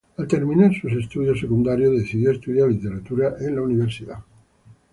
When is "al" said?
0.17-0.27